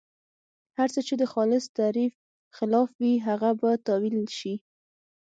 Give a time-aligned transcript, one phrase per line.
[0.77, 2.13] هر څه چې د خالص تعریف
[2.57, 4.53] خلاف وي هغه به تاویل شي.